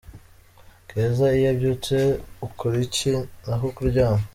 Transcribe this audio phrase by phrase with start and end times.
[0.89, 1.95] Keza, iyo ubyutse
[2.47, 3.11] ukora iki?
[3.45, 4.23] Naho kuryama?.